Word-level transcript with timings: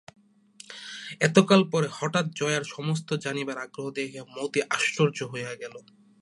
এতকাল 1.21 1.61
পরে 1.71 1.87
হঠাৎ 1.91 2.25
জয়ার 2.35 2.63
সমস্ত 2.65 3.09
জানিবার 3.15 3.57
আগ্রহ 3.57 3.87
দেখিয়া 3.91 4.23
মতি 4.35 4.59
আশ্চর্য 4.69 5.17
হইয়া 5.23 5.53
গেল। 5.55 5.75